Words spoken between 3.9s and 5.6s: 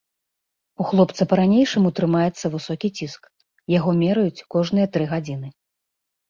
мераюць кожныя тры гадзіны.